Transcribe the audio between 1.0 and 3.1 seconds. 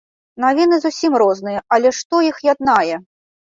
розныя, але што іх яднае?